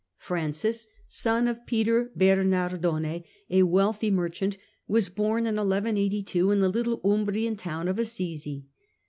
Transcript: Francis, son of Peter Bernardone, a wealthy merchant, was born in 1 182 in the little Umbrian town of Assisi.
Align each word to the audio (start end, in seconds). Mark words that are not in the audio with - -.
Francis, 0.17 0.87
son 1.07 1.47
of 1.47 1.63
Peter 1.67 2.11
Bernardone, 2.17 3.23
a 3.51 3.61
wealthy 3.61 4.09
merchant, 4.09 4.57
was 4.87 5.09
born 5.09 5.45
in 5.45 5.57
1 5.57 5.69
182 5.69 6.49
in 6.49 6.59
the 6.59 6.69
little 6.69 7.01
Umbrian 7.07 7.55
town 7.55 7.87
of 7.87 7.99
Assisi. 7.99 8.65